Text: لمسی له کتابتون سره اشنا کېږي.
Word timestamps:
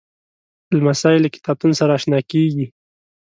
لمسی 0.77 1.15
له 1.23 1.29
کتابتون 1.35 1.71
سره 1.79 1.91
اشنا 1.97 2.19
کېږي. 2.31 2.65